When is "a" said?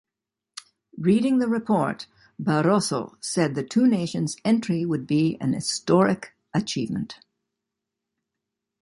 5.39-5.45